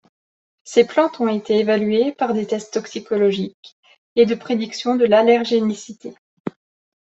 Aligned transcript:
Ces 0.63 0.87
plantes 0.87 1.19
ont 1.19 1.27
été 1.27 1.59
évaluées 1.59 2.11
par 2.11 2.33
des 2.33 2.47
tests 2.47 2.73
toxicologiques 2.73 3.77
et 4.15 4.25
de 4.25 4.33
prédiction 4.33 4.95
de 4.95 5.05
l'allergénicité. 5.05 6.15